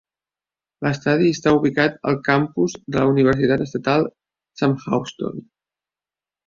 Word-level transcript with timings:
L'estadi 0.85 1.27
està 1.33 1.53
ubicat 1.57 1.99
al 2.13 2.17
campus 2.29 2.77
de 2.97 2.99
la 2.99 3.05
Universitat 3.13 3.67
Estatal 3.69 4.09
Sam 4.63 4.79
Houston. 4.89 5.49